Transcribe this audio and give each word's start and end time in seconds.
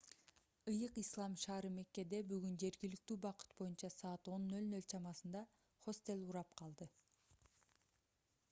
ыйык 0.71 0.95
ислам 1.01 1.33
шаары 1.41 1.69
меккеде 1.75 2.21
бүгүн 2.31 2.55
жергиликтүү 2.63 3.17
убакыт 3.19 3.53
боюнча 3.59 3.91
саат 3.97 4.31
10:00 4.33 4.81
чамасында 4.95 5.45
хостел 5.89 6.25
урап 6.31 6.57
калды 6.63 6.89